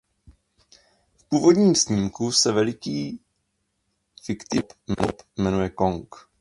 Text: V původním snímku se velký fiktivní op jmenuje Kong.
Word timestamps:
V 1.17 1.23
původním 1.29 1.75
snímku 1.75 2.31
se 2.31 2.51
velký 2.51 3.19
fiktivní 4.23 4.97
op 5.09 5.21
jmenuje 5.37 5.69
Kong. 5.69 6.15